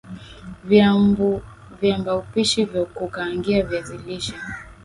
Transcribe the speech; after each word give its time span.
Viambaupishi 1.81 2.65
vya 2.65 2.85
kukaangie 2.85 3.61
viazi 3.61 3.97
lishe 3.97 4.35